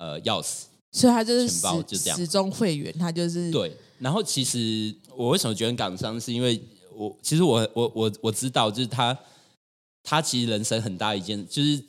[0.00, 6.62] 呃，钥匙，所以他就是始终会员，他就是对，然后其实我为什么觉得很感伤，是因为
[6.94, 9.18] 我其实我我我我知道，就是他
[10.04, 11.82] 他其实人生很大一件，就是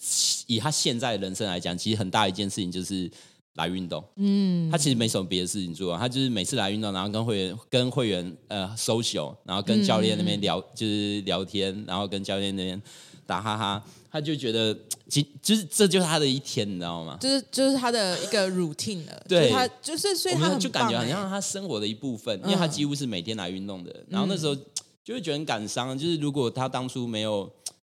[0.47, 3.07] 以他现在的人生来讲，其实很大一件事情就是。
[3.55, 12.81] 来运动，嗯，他其实没什么别的事情做，他就是每次来运动，然后跟会员跟会员呃 social，然后跟教练那边聊，嗯、就是聊天，然后跟教练那边
[13.29, 14.75] 打哈哈，他就觉得，
[15.07, 17.15] 其就是这就是他的一天，你知道吗？
[17.21, 24.55] 就是就是他的一个 routine 了，对，他就是所以他就感觉好像他生活的一部分，因为他几乎是每天来运动的，然后那时候
[25.03, 27.47] 就会觉得很感伤，就是如果他当初没有。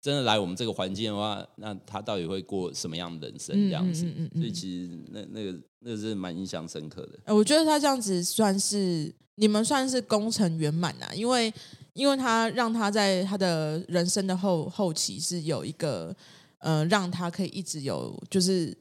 [0.05, 3.57] 真的来我们这个环境的话，那他到底会过什么样的人生？
[3.71, 7.35] 这样子，嗯嗯嗯嗯、所以其实那那个那个是蛮印象深刻的。
[7.35, 11.51] 我觉得他这样子算是你们算是功成圆满呐，因为
[11.95, 16.15] 因为他让他在他的人生的后后期是有一个
[16.59, 18.77] 呃，让他可以一直有就是。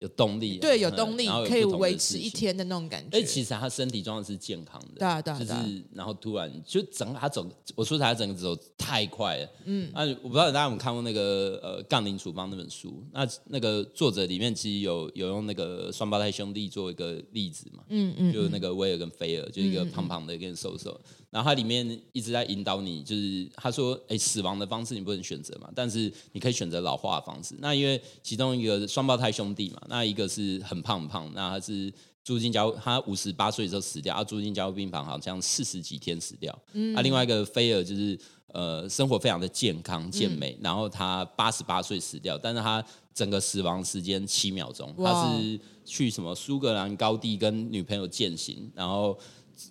[0.00, 3.16] 有动力，对，有动力可以维持一天的那种感觉。
[3.16, 21.00] 哎，其实他身体状况是健康的，对啊，对啊，就是然后突然就整个他走，我说他整个走太快了，嗯，那我不知道大家有没有看过那个呃《杠铃处方》那本书，那那个作者里面其实有有用那个双胞胎兄弟做一个例子嘛，嗯嗯，就是那个威尔跟菲尔，就一个胖胖的，一个瘦瘦。
[21.36, 27.54] 然后它里面一直在引导你，就是他说：“哎，死亡的方式你不能选择嘛，但是你可以选择老化的方式。
[27.58, 31.92] 那因为其中一个双胞胎兄弟嘛，那一个是很胖很胖，那他是
[32.24, 36.58] 住进加，他五十八岁的时候死掉，他住进加护病房，好像四十几天死掉。
[36.72, 38.18] 嗯，啊，另外一个菲尔就是
[38.54, 49.18] 呃生活非常的健康健美，嗯、然后他八十八岁死掉，但是他整个死亡时间七秒钟，他是去什么苏格兰高地跟女朋友健行，然后。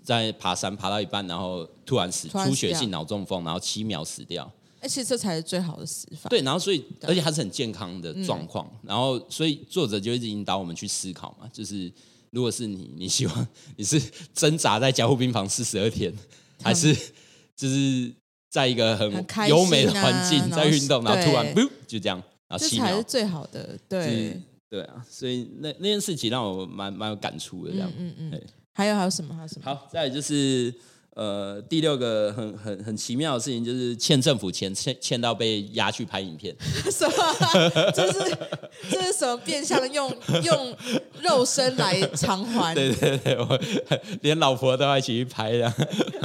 [0.03, 4.51] 在爬山爬到一半，然后突然死，出血性脑中风，然后七秒死掉。
[4.79, 6.29] 哎，其实这才是最好的死法。
[6.29, 11.91] 对，然后所以，而且还是很健康的状况，嗯、然后所以作者就一直引导我们去思考嘛，就是
[12.31, 14.01] 如果是你， 你希望你是
[14.33, 16.13] 挣扎在加护病房四十二天，
[16.61, 16.95] 还是
[17.55, 18.13] 就是
[18.49, 19.09] 在一个很
[19.47, 23.79] 优美的环境在运动，然后突然不就这样，然后七秒这才是最好的。
[23.89, 28.31] 对，对啊，所以那那件事情让我蛮蛮有感触的，这样，嗯嗯。
[28.31, 28.41] 嗯
[28.77, 29.33] 还有还有什么？
[29.33, 29.61] 还有什么？
[29.63, 30.73] 好，再来就是
[31.11, 36.53] 呃，第六个很很很奇妙的事情，就是欠政府钱，欠欠到被押去拍影片。
[36.91, 37.13] 什么？
[37.95, 38.37] 这是
[38.91, 40.75] 这是什么变相用用
[41.21, 42.75] 肉身来偿还？
[42.75, 43.57] 对对对，我
[44.21, 45.73] 连老婆都要一起去拍的。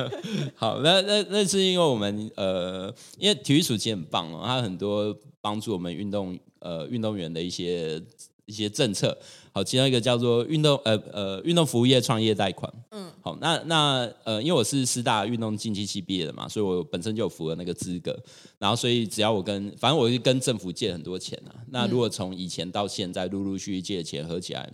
[0.56, 8.02] 好，那那那是因为我们呃，因为体育署其实很棒哦，它很多帮助我们运动呃运动员的一些
[8.46, 9.16] 一些政策。
[9.52, 12.72] 好，其中一个叫做运动呃呃运动服务业创业贷款。
[12.92, 18.16] 嗯，好，那那呃，因为我是师大运动竞技系毕业的嘛，所以我本身就有符合那个资格。
[18.58, 21.54] 然后，所以只要我跟反正我就跟政府借很多钱啊。
[21.70, 24.70] 那如果从以前到现在陆陆续续借的钱合起来，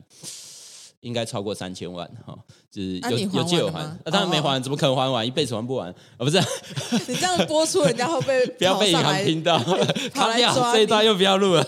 [1.06, 2.36] 应该超过三千万哈。
[2.70, 5.26] 就是有有借有还，那当然没还，怎么可能还完？
[5.26, 5.94] 一辈子还不完啊？
[6.18, 6.38] 不是，
[7.08, 9.58] 你这样播出，人家会被 不要被银行听到，
[10.12, 11.66] 卡掉这一段又不要录了。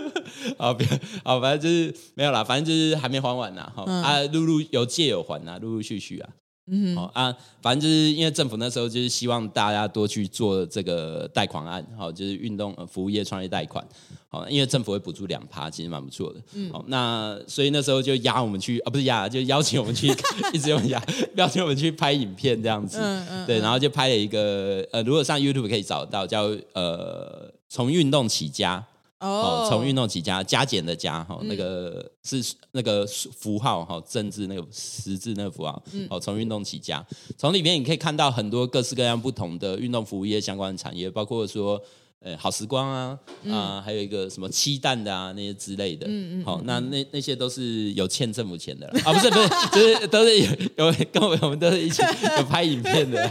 [0.58, 0.88] 好，不要，
[1.24, 6.28] 好，反正就是没有啦，反正就是还没还完呐，哈、嗯、啊，陆陆有借有还呐，陆陆续续啊，
[6.68, 13.84] 嗯哼，好啊，反正就是因为政府那时候就是希望大家多去做这个贷款案，好，就是运动服务业创业贷款，
[14.28, 20.06] 好，因为政府会补助两趴，其实蛮不错的，嗯，好，那所以那时候就押我们去啊，不是押，就邀请我们去，
[20.54, 21.02] 一直用押，
[21.34, 26.44] 邀请我们去拍影片这样子，嗯嗯，对，然后就拍了一个，呃，如果上 YouTube 可以找到，叫
[26.74, 28.86] 呃，从运动起家。
[29.22, 35.82] 哦，从运动起家，加减的加哈，那个是那个符号哈，政治那个十字那个符号。
[36.10, 37.06] 哦，从运动起家，
[37.38, 41.80] 从里面你可以看到很多各式各样不同的运动服务业相关的产业，包括说。
[42.24, 43.18] 呃，好时光啊，
[43.50, 52.00] 啊，还有一个什么七蛋的啊，那些之类的，嗯嗯，好，那那那些都是有欠政府钱的啊，不是不是，就是都是有有跟我们我们都是一起
[52.38, 53.28] 有拍影片的，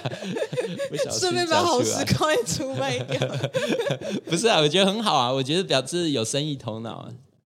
[1.10, 3.20] 顺便把好时光也出卖掉，
[4.28, 6.98] 不是啊，我觉得很好啊，我觉得表示有生意头脑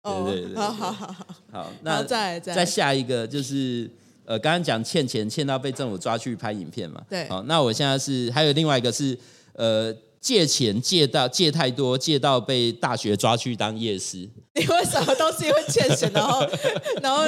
[0.02, 1.14] 啊，对对对，好好好
[1.52, 3.88] 好，那再再下一个就是
[4.24, 9.16] 呃，刚刚讲欠钱欠到被政府抓去拍影片嘛，对，好，那我现在是还有另外一个是
[9.52, 9.94] 呃。
[10.28, 14.28] 借钱借到借太多，借到被大学抓去当夜师。
[14.52, 16.46] 你为什么都是因为欠钱，然后
[17.02, 17.24] 然后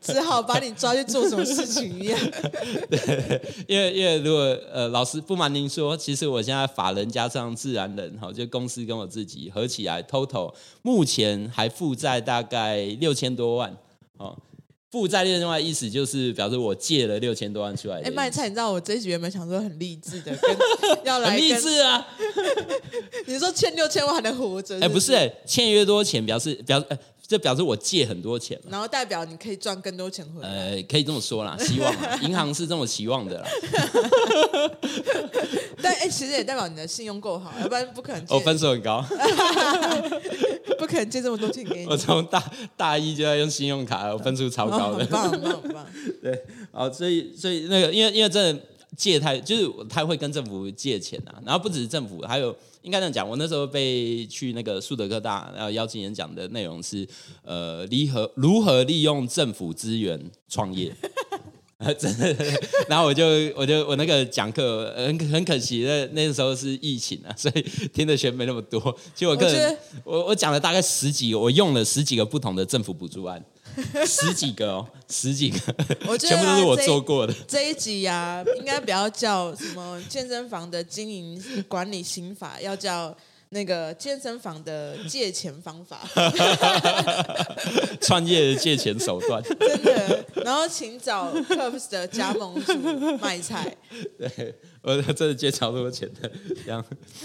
[0.00, 2.18] 只好把你抓去做什么事情一样？
[2.90, 4.40] 对，因为因为如果
[4.72, 13.72] 呃老师不瞒您说，其实我现在法人加上自然人哈，就公司跟我自己合起来，total 目前还负债大概六千多万
[14.16, 14.36] 哦。
[14.90, 18.00] 负债另外意思就是表示我借了六千多万出来。
[18.02, 20.56] 哎，卖菜，你知道我这一集原本想说很励志的，跟
[21.06, 22.08] 要来很励志啊！
[23.26, 24.78] 你说欠六千万还能活着？
[24.80, 26.86] 哎，不是，哎，欠越多钱表示表示，
[27.30, 30.48] 这表示我借很多钱，然后代表你可以赚更多钱回来。
[30.48, 33.46] 呃，可以这么说啦， 希望银行是这么期望的啦。
[35.80, 38.24] 但哎，其实也代表你的信用够好，要不然不可能。
[38.30, 39.00] 我分数很高，
[40.76, 41.86] 不可能借这么多钱给你。
[41.86, 42.42] 我从大
[42.76, 45.86] 大一就要用信用卡，我分数超高的，很棒很棒很棒。
[46.20, 46.36] 对，
[46.72, 48.60] 好，所以所以那个，因为因为真的
[48.96, 52.56] 借太，就是太会跟政府借钱啊，然后不只是政府，还有。
[52.82, 57.06] 应该这样讲，我那时候被去那个树德科大，然后邀请演讲的内容是，
[57.42, 60.94] 呃，如何如何利用政府资源创业
[61.98, 62.36] 真的。
[62.88, 63.24] 然后我就
[63.56, 67.62] 我就我那个讲课很很可惜，那那个时候是疫情啊，所以
[67.92, 68.78] 听的学没那么多。
[69.14, 73.42] 其实我个人我我，我讲了大概十几个，我用了十几个不同的政府补助案。
[74.06, 75.58] 十几个哦，十几个，
[76.06, 77.34] 我觉得啊、全部都是我做过的。
[77.46, 83.16] 这一，集呀、啊，应该不要叫什么健身房的经营管理心法，要叫。
[83.52, 86.00] 那个健身房的借钱方法，
[88.00, 90.24] 创业的借钱手段， 真的。
[90.44, 92.72] 然后请找 Curbs 的加盟主
[93.18, 93.76] 卖菜。
[94.16, 96.30] 对，我真的借超多钱的，
[96.64, 96.84] 这样。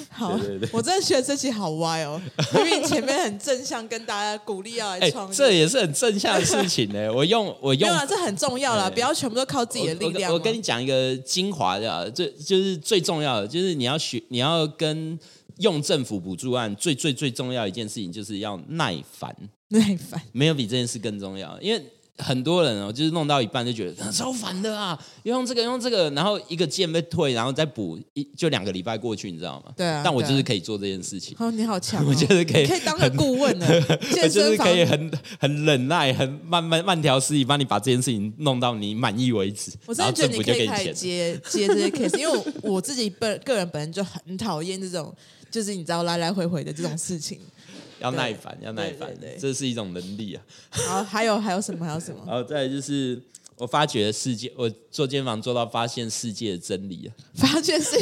[0.10, 2.20] 好，对对对，我真的觉得这期好歪哦，
[2.56, 7.14] 因为前面很正向，跟大家鼓励要来创业，欸，这也是很正向的事情呢。
[7.14, 10.32] 我用我用，这很重要啦，不要全部都靠自己的力量。
[10.32, 15.20] 我，我，我跟你讲一个精华的，这就是最重要的，就是你要学，你要跟。
[15.60, 19.36] 用政府补助案最最最重要一件事情就是要耐烦，
[19.70, 21.60] 耐烦没有比这件事更重要。
[21.62, 21.82] 因为
[22.18, 29.74] 很多人哦，就是弄到一半就觉得超烦的啊，用这个用这个，然后一个键被退，然后再补一就两个礼拜过去，你知道吗？
[29.76, 30.02] 对啊。
[30.02, 31.36] 但我就是可以做这件事情。
[31.38, 32.08] 哦，你好强哦！
[32.08, 33.68] 我就是可以，可以当个顾问呢，
[34.24, 39.72] 我就是可以很很忍耐，很慢慢慢条斯理帮你把这件事情弄到你满意为止。
[39.86, 45.14] 我真的觉得你可以接接这些 case，因为我自己本个人本身就很讨厌这种。
[45.56, 47.40] 就是你知道来来回回的这种事情，
[48.02, 50.44] 要耐烦，要耐烦，这是一种能力啊。
[50.70, 51.86] 好，还有还有什么？
[51.86, 52.22] 还有什么？
[52.28, 53.18] 然后再来就是
[53.56, 57.16] 我发觉世界，我做健身房做到发现世界的真理啊。
[57.36, 57.98] 发现是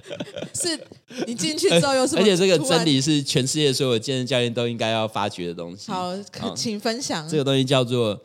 [0.56, 0.80] 是，
[1.26, 2.22] 你进去之后有什么？
[2.22, 5.92] 而且这个真理是全世界所有健身教练都应该要发掘的东西。
[5.92, 6.16] 好，
[6.56, 7.28] 请分享。
[7.28, 8.18] 这个东西叫做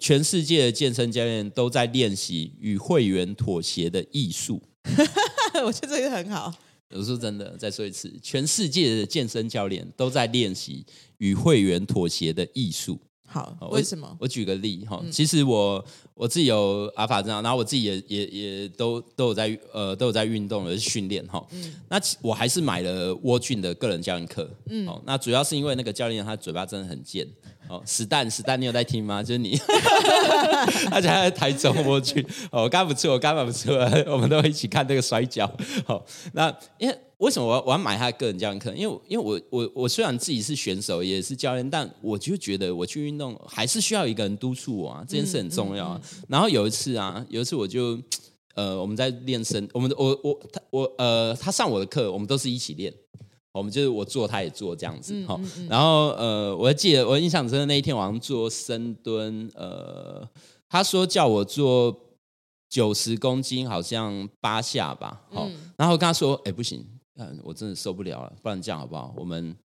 [0.00, 4.62] 全世界的健身教练都在练习与会员妥协的艺术。
[5.62, 6.50] 我觉得这个很好。
[6.90, 10.86] 我说真的，再说一次，全世界的健身教练都在练习
[11.18, 13.00] 与会员妥协的艺术。
[13.26, 14.06] 好，为什么？
[14.12, 15.84] 我，我举个例哈，其实我
[16.14, 21.44] 我自己有阿法这样，然后我自己也也也都都有在呃都有在运动的训练哈。
[21.50, 24.48] 嗯，那我还是买了沃俊的个人教练课。
[24.70, 27.26] 嗯，那主要是因为那个教练他嘴巴真的很贱。
[27.68, 29.20] 哦，史丹，史丹，你有在听吗？
[29.20, 29.58] 就是你，
[30.92, 32.24] 而且还在台中我去。
[32.52, 33.74] 哦，我刚不错，我刚不错，
[34.06, 35.52] 我们都一起看这个摔跤。
[35.84, 38.74] 好，那因为为什么我要我要买他个人教练课？
[38.74, 46.00] 因为因为我我我虽然自己是选手，也是教练，但我就觉得我去运动还是需要一个人督促我啊，这件事很重要啊。
[46.02, 47.98] 嗯嗯嗯、然后有一次啊，有一次我就
[48.54, 52.92] 呃，我们在练身，我们我我他我呃，他上我的课，我们都是一起练。
[53.52, 55.68] 我们就是我做，他也做这样子，好、嗯嗯嗯。
[55.70, 60.28] 然后呃，我还记得我印象深的那一天晚上做深蹲，呃，
[60.68, 61.98] 他说叫我做
[62.68, 65.72] 九十公斤，好像八下吧，好、嗯。
[65.78, 66.84] 然后我跟他说，哎，不行，
[67.42, 69.14] 我真的受不了了，不然这样好不好？
[69.16, 69.56] 我们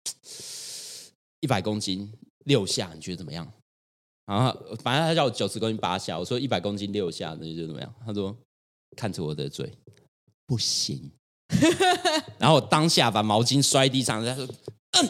[1.41, 2.11] 一百公斤
[2.45, 3.51] 六下，你觉得怎么样？
[4.25, 7.93] 然后反正他叫我九十公斤八下，我说一百公斤六下，你觉得怎么样？
[8.05, 8.35] 他说
[8.95, 9.71] 看着我的嘴，
[10.45, 11.11] 不行。
[12.39, 14.47] 然后我当下把毛巾摔地上，他说
[14.97, 15.09] ：“嗯，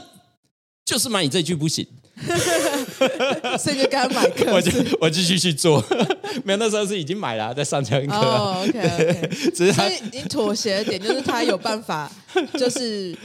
[0.84, 1.88] 就是买你这句不行。”
[3.58, 5.84] 所以就刚买课，我就我继续去做。
[6.44, 8.16] 没有，那时候是已经买了，在上教练课。
[8.16, 9.30] 哦，OK OK。
[9.54, 12.12] 只是他，所以你妥协的点就是他有办法，
[12.58, 13.16] 就是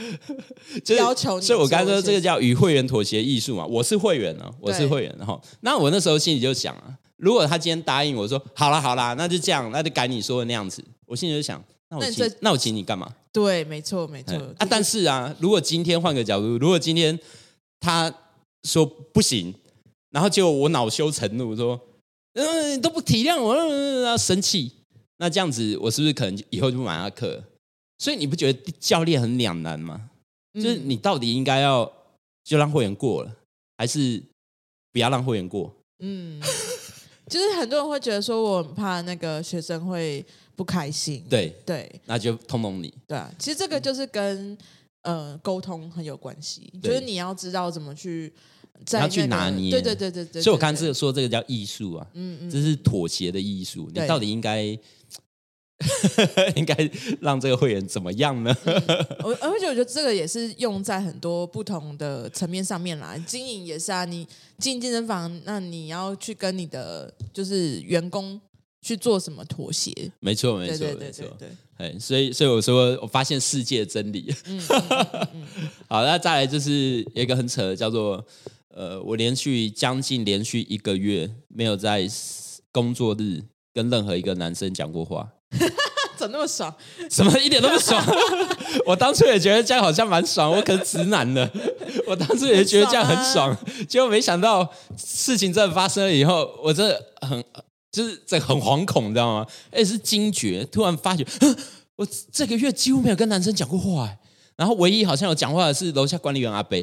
[0.95, 1.45] 要求你。
[1.45, 3.65] 所以我刚才说这个叫与会员妥协艺术嘛。
[3.65, 5.15] 我是会员啊，我是会员。
[5.17, 10.83] 然后，那我那时候心里就想啊，如果他今天答应我说好了好了，那就这样，那就改你说的那样子。
[11.05, 11.63] 我心里就想。
[11.89, 13.09] 那我请那，那我请你干嘛？
[13.31, 14.33] 对，没错，没错。
[14.33, 17.17] 啊，就是、但是啊，如果今天换个角度，如果今天
[17.79, 18.13] 他
[18.67, 19.53] 说不行，
[20.11, 21.79] 然后结果我恼羞成怒说，
[22.33, 24.71] 嗯，你都不体谅我，生气，
[25.17, 27.41] 那这样子，我是不是可能以后就不买他课？
[27.97, 30.09] 所以你不觉得教练很两难吗？
[30.53, 31.91] 嗯、就是你到底应该要
[32.43, 33.35] 就让会员过了，
[33.77, 34.21] 还是
[34.91, 35.73] 不要让会员过？
[35.99, 36.39] 嗯，
[37.27, 40.25] 就是很多人会觉得说，我很怕那个学生会。
[40.57, 42.91] 不开心，对对，那就通通你。
[43.05, 44.57] 对啊，其实这个就是跟
[45.03, 48.33] 呃沟通很有关系，就是你要知道怎么去
[48.85, 49.71] 在、那个，要去拿捏。
[49.71, 50.41] 对对对对对。
[50.41, 53.89] 所以我刚才说这个叫艺术啊，嗯嗯，这是妥协的艺术。
[53.93, 54.77] 你到底应该
[56.55, 56.75] 应该
[57.21, 58.55] 让这个会员怎么样呢？
[58.65, 58.75] 嗯、
[59.23, 63.15] 我而且我觉得这个也是用在很多不同的层面上面啦。
[63.27, 68.41] 经营也是啊，你进健身房，那你要去跟你的就是员工
[68.81, 69.93] 去做什么妥协？
[70.19, 71.25] 没错，没错，没错。
[71.77, 74.33] 对，所以，所以我说，我发现世界真理。
[74.45, 78.25] 嗯嗯嗯嗯、 好，那再来就是有一个很扯的，叫做
[78.77, 82.07] 呃，我连续将近连续一个月没有在
[82.71, 83.41] 工作日
[83.73, 85.27] 跟任何一个男生讲过话。
[86.15, 86.71] 怎么那么爽？
[87.09, 87.99] 什么一点都不爽？
[88.85, 91.51] 我当初也觉得这样好像蛮爽，我可是直男的。
[92.05, 93.55] 我当初也觉得这样很爽，
[93.89, 97.43] 结果没想到事情真的发生了以后，我真的很
[97.91, 99.47] 就是这很惶恐，你知道吗？
[99.71, 101.25] 而且是惊觉，突然发觉，
[101.95, 104.15] 我这个月几乎没有跟男生讲过话，
[104.55, 106.77] 然后唯一好像有讲话的是楼下管理员阿伯。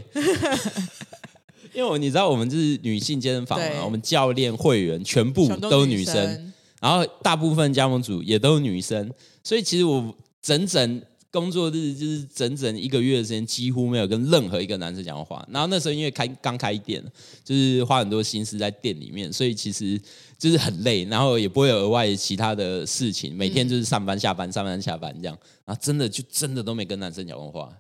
[1.75, 6.53] 因为你知道，我们就是女性健身房嘛，我们教练、会员全部都是女生。
[6.81, 9.11] 然后大部分加盟组也都是女生，
[9.43, 15.49] 所以其实我整整工作日就是整整一个月的时间，几乎没有跟任何一个男生讲过话。
[15.51, 17.03] 然后那时候因为开刚开店，
[17.43, 19.99] 就是花很多心思在店里面，所以其实
[20.39, 25.37] 就是很累，然后也不会有额外其他的事情，每天就是上班下班上班下班这样。
[25.64, 27.72] 然后真的就真的都没跟男生讲过话。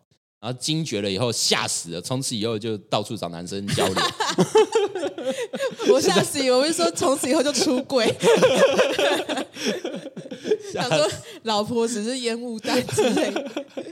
[0.44, 3.96] 然后惊觉了以后吓死了，从此以后就到处找男生交流。
[5.90, 8.06] 我吓死以为我会说从此以后就出轨。
[10.70, 11.10] 想说
[11.44, 13.32] 老婆只是烟雾弹之类。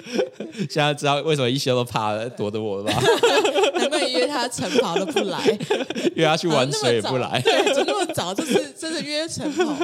[0.68, 3.02] 现在知道为什么一休都怕了躲着我了吧？
[3.76, 5.58] 难怪约他晨跑都不来，
[6.14, 7.40] 约他去玩水也不来。
[7.40, 8.34] 对，怎么那么早？
[8.34, 9.74] 就是真的约晨跑。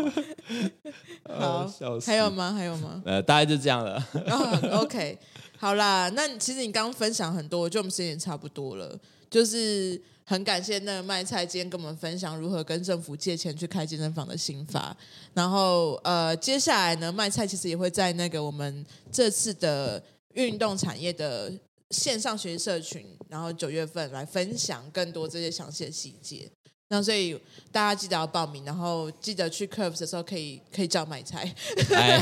[1.35, 1.67] 好，
[2.05, 2.53] 还有吗？
[2.53, 3.01] 还有吗？
[3.07, 4.07] 呃，大概就这样了。
[4.29, 5.17] Oh, OK。
[5.61, 8.97] 好啦，那其实你刚刚分享很多，就我们时间也差不多了。
[9.29, 14.97] 就是很感谢那个麦菜今天跟我们分享如何跟政府借钱去开健身房的心法。
[15.35, 20.03] 然后呃，接下来呢，麦菜其实也会在那个我们这次的
[20.35, 21.53] 运动产业的
[21.91, 26.49] 线上学习社群，然后九月份来分享更多这些详细的细节。
[26.91, 27.39] 那所以
[27.71, 31.55] 大家记得要报名，然后记得去 Curves 的时候可以可以找卖菜，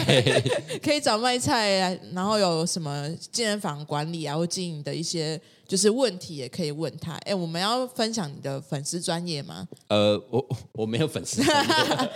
[0.83, 1.97] 可以找卖菜啊。
[2.13, 7.15] 然后有什么健身房管理啊或经营的一些就是问题，也可以问他。
[7.19, 9.69] 哎，我们要分享你的粉丝专业吗？
[9.87, 11.41] 呃，我我没有粉丝。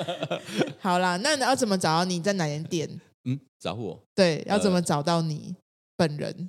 [0.80, 3.00] 好啦，那你要怎么找到你在哪间店？
[3.26, 3.96] 嗯，找我。
[4.12, 5.54] 对，要怎么找到你
[5.96, 6.48] 本人？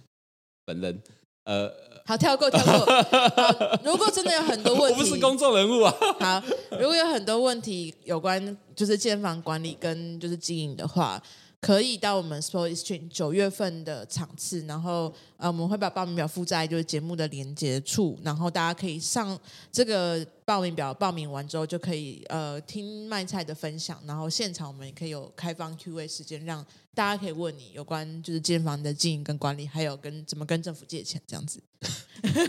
[0.64, 1.02] 本人，
[1.44, 1.95] 呃。
[2.06, 2.86] 好，跳过跳过。
[3.84, 5.92] 如果真的有很多问题，我不是公众人物啊。
[6.20, 6.42] 好，
[6.78, 11.20] 如果有很多问题有关就是健身房管理跟就是经营的话，
[11.60, 19.38] 可以到我们 Sport Exchange 九月份的场次，然后呃我们会把报名表附在就是节目的连接处，然后大家可以上
[19.72, 26.64] 这个报名表，报名完之后就可以呃听卖菜的分享，然后现场我们也可以有开放 Q&A 时间让。
[26.94, 31.62] 大家可以问你有关就是健身房的经营跟管理，还有跟怎么跟政府借钱这样子。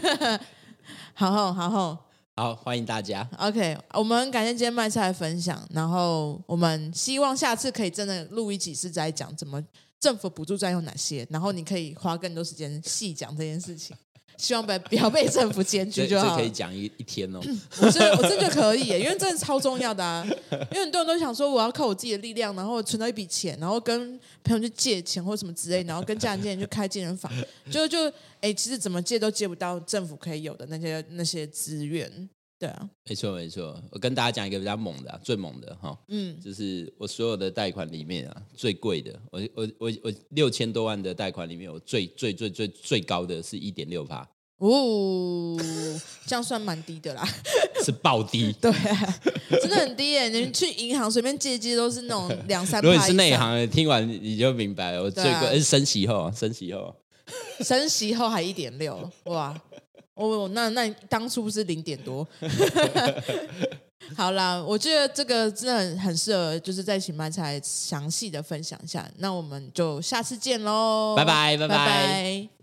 [1.14, 2.07] 好好好好
[2.40, 3.28] 好，欢迎大家。
[3.40, 9.60] OK，我们感谢今天麦菜的分享，然后我们希望下次可以真的录一集是在讲怎么
[10.00, 13.98] 政府补助站有哪些，然后你可以花更多时间细讲这件事情。
[14.38, 16.30] 希望不要被政府检举就好。
[16.30, 17.40] 这可以讲一一天哦。
[17.82, 20.26] 我这我真的可以，因为真的超重要的啊。
[20.52, 27.32] 因为很多人都想说，我要靠我自己的力量，然后存到一笔钱，然后跟朋友去借钱或什么之类，然后跟家人借钱去开健身房，
[27.72, 32.30] 就就哎，其实怎么借都借不到政府可以有的那些那些资源。
[32.60, 33.80] 对啊，没错没错。
[33.92, 44.28] 我跟大家讲一个比较猛的，啊，最猛的哈，嗯，就是我所有的贷款里面啊，最贵的，我我我我六千多万的贷款里面，我最最最最最高的是一点六趴。
[44.58, 45.56] 哦，
[46.26, 47.24] 这样算蛮低的啦，
[47.86, 48.72] 是暴低， 对，
[49.62, 50.28] 真的很低耶。
[50.30, 52.82] 你去银行随便借借都是那种 两三。
[52.82, 55.04] 如果你是内行，听完你就明白了。
[55.04, 56.96] 我最贵是升息后，升息后，
[57.60, 59.56] 升息后还一点六，哇！
[60.18, 62.28] 哦，那那当初是零点多。
[64.16, 69.06] 好啦，我觉得这个真的很很适合，就是在请麦菜详细的分享一下。
[69.18, 72.57] 那我们就下次见喽，拜拜，拜拜。